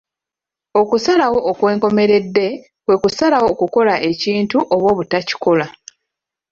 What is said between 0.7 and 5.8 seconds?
Okusalawo okw'enkomeredde kwe kusalawo okukola ekintu oba obutakikola.